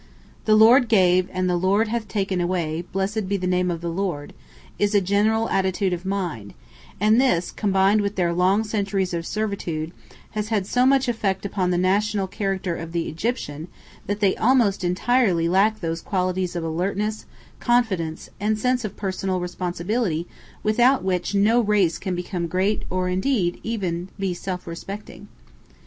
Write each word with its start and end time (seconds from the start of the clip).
"The 0.45 0.55
Lord 0.55 0.87
gave, 0.87 1.29
and 1.31 1.47
the 1.47 1.55
Lord 1.55 1.89
hath 1.89 2.07
taken 2.07 2.41
away, 2.41 2.81
blessed 2.91 3.29
be 3.29 3.37
the 3.37 3.45
name 3.45 3.69
of 3.69 3.81
the 3.81 3.91
Lord," 3.91 4.33
is 4.79 4.95
a 4.95 4.99
general 4.99 5.47
attitude 5.49 5.93
of 5.93 6.07
mind, 6.07 6.55
and 6.99 7.21
this, 7.21 7.51
combined 7.51 8.01
with 8.01 8.15
their 8.15 8.33
long 8.33 8.63
centuries 8.63 9.13
of 9.13 9.27
servitude, 9.27 9.91
has 10.31 10.47
had 10.49 10.65
so 10.65 10.87
much 10.87 11.07
effect 11.07 11.45
upon 11.45 11.69
the 11.69 11.77
national 11.77 12.25
character 12.25 12.75
of 12.75 12.93
the 12.93 13.07
Egyptian 13.09 13.67
that 14.07 14.21
they 14.21 14.35
almost 14.37 14.83
entirely 14.83 15.47
lack 15.47 15.81
those 15.81 16.01
qualities 16.01 16.55
of 16.55 16.63
alertness, 16.63 17.27
confidence, 17.59 18.31
and 18.39 18.57
sense 18.57 18.83
of 18.83 18.97
personal 18.97 19.39
responsibility 19.39 20.25
without 20.63 21.03
which 21.03 21.35
no 21.35 21.61
race 21.61 21.99
can 21.99 22.15
become 22.15 22.47
great 22.47 22.85
or 22.89 23.07
even, 23.07 23.59
indeed, 23.63 24.07
be 24.17 24.33
self 24.33 24.65
respecting. 24.65 25.27